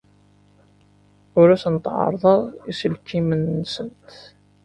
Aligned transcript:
Ur 1.39 1.47
asent-ɛerrḍeɣ 1.55 2.41
iselkimen-nsent. 2.71 4.07